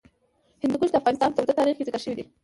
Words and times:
هندوکش 0.63 0.89
د 0.91 0.95
افغانستان 1.01 1.29
په 1.31 1.39
اوږده 1.39 1.53
تاریخ 1.59 1.75
کې 1.77 1.85
ذکر 1.87 2.01
شوی 2.05 2.15
دی. 2.17 2.23